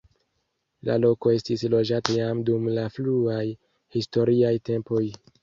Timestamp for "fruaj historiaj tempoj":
2.97-5.05